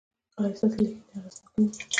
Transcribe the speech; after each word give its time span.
ایا 0.39 0.55
ستاسو 0.57 0.77
لیکنې 0.83 1.13
اغیزناکې 1.17 1.59
نه 1.63 1.69
دي؟ 1.73 1.81